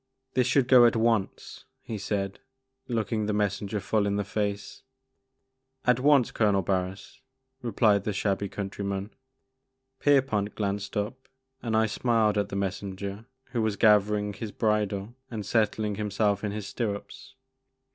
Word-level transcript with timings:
•* 0.01 0.03
This 0.33 0.47
should 0.47 0.67
go 0.67 0.87
at 0.87 0.95
once,*' 0.95 1.65
he 1.83 1.99
said, 1.99 2.39
looking 2.87 3.27
the 3.27 3.33
messenger 3.33 3.79
full 3.79 4.07
in 4.07 4.15
the 4.15 4.23
face. 4.23 4.81
At 5.85 5.99
once, 5.99 6.31
Colonel 6.31 6.63
Barris,'* 6.63 7.21
replied 7.61 8.03
the 8.03 8.11
shabby 8.11 8.49
countryman. 8.49 9.13
Pierpont 9.99 10.55
glanced 10.55 10.97
up 10.97 11.29
and 11.61 11.77
I 11.77 11.85
smiled 11.85 12.39
at 12.39 12.49
the 12.49 12.55
mes 12.55 12.81
senger 12.81 13.27
who 13.51 13.61
was 13.61 13.75
gathering 13.75 14.33
his 14.33 14.51
bridle 14.51 15.13
and 15.29 15.45
settling 15.45 15.91
lO 15.91 15.93
it 15.93 15.97
(< 15.97 15.97
The 15.97 15.97
Maker 15.97 15.97
of 15.97 15.97
Moons. 15.97 15.97
ii 15.97 15.99
himself 16.15 16.43
in 16.45 16.51
his 16.51 16.65
stirrups. 16.65 17.35